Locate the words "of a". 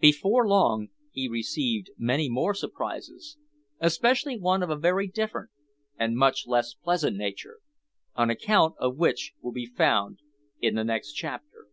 4.62-4.76